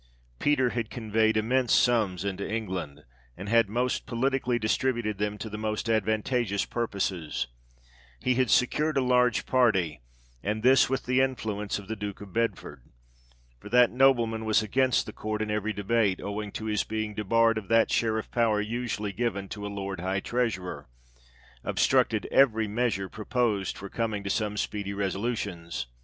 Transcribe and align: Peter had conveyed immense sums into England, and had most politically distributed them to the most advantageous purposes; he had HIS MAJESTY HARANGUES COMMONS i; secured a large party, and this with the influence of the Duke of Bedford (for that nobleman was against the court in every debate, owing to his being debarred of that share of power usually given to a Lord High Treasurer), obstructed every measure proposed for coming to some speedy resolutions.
Peter 0.39 0.71
had 0.71 0.89
conveyed 0.89 1.37
immense 1.37 1.71
sums 1.71 2.25
into 2.25 2.43
England, 2.51 3.05
and 3.37 3.47
had 3.49 3.69
most 3.69 4.07
politically 4.07 4.57
distributed 4.57 5.19
them 5.19 5.37
to 5.37 5.47
the 5.47 5.59
most 5.59 5.87
advantageous 5.87 6.65
purposes; 6.65 7.45
he 8.19 8.33
had 8.33 8.47
HIS 8.47 8.59
MAJESTY 8.59 8.77
HARANGUES 8.77 8.95
COMMONS 8.95 8.97
i; 8.97 8.97
secured 8.97 8.97
a 8.97 9.07
large 9.07 9.45
party, 9.45 10.01
and 10.41 10.63
this 10.63 10.89
with 10.89 11.05
the 11.05 11.21
influence 11.21 11.77
of 11.77 11.87
the 11.87 11.95
Duke 11.95 12.19
of 12.19 12.33
Bedford 12.33 12.81
(for 13.59 13.69
that 13.69 13.91
nobleman 13.91 14.43
was 14.43 14.63
against 14.63 15.05
the 15.05 15.13
court 15.13 15.39
in 15.39 15.51
every 15.51 15.71
debate, 15.71 16.19
owing 16.19 16.51
to 16.53 16.65
his 16.65 16.83
being 16.83 17.13
debarred 17.13 17.59
of 17.59 17.67
that 17.67 17.91
share 17.91 18.17
of 18.17 18.31
power 18.31 18.59
usually 18.59 19.13
given 19.13 19.47
to 19.49 19.67
a 19.67 19.67
Lord 19.67 19.99
High 19.99 20.19
Treasurer), 20.21 20.89
obstructed 21.63 22.25
every 22.31 22.67
measure 22.67 23.07
proposed 23.07 23.77
for 23.77 23.87
coming 23.87 24.23
to 24.23 24.31
some 24.31 24.57
speedy 24.57 24.93
resolutions. 24.95 25.85